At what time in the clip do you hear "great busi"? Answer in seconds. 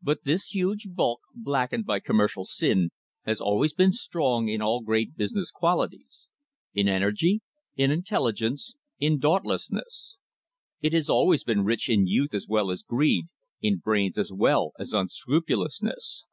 4.80-5.32